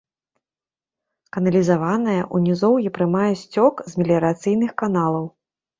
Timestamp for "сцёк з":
3.45-4.03